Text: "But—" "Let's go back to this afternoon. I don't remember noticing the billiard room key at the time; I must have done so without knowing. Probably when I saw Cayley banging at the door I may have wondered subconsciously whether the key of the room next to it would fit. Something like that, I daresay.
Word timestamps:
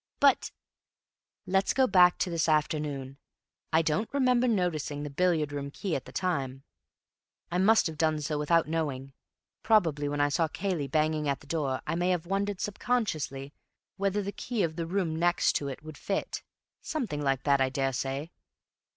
"But—" 0.19 0.49
"Let's 1.45 1.75
go 1.75 1.85
back 1.85 2.17
to 2.17 2.31
this 2.31 2.49
afternoon. 2.49 3.19
I 3.71 3.83
don't 3.83 4.11
remember 4.11 4.47
noticing 4.47 5.03
the 5.03 5.11
billiard 5.11 5.51
room 5.51 5.69
key 5.69 5.95
at 5.95 6.05
the 6.05 6.11
time; 6.11 6.63
I 7.51 7.59
must 7.59 7.85
have 7.85 7.99
done 7.99 8.19
so 8.21 8.39
without 8.39 8.67
knowing. 8.67 9.13
Probably 9.61 10.09
when 10.09 10.19
I 10.19 10.29
saw 10.29 10.47
Cayley 10.47 10.87
banging 10.87 11.29
at 11.29 11.41
the 11.41 11.45
door 11.45 11.81
I 11.85 11.93
may 11.93 12.09
have 12.09 12.25
wondered 12.25 12.59
subconsciously 12.59 13.53
whether 13.95 14.23
the 14.23 14.31
key 14.31 14.63
of 14.63 14.75
the 14.75 14.87
room 14.87 15.15
next 15.17 15.53
to 15.57 15.67
it 15.67 15.83
would 15.83 15.99
fit. 15.99 16.41
Something 16.81 17.21
like 17.21 17.43
that, 17.43 17.61
I 17.61 17.69
daresay. 17.69 18.31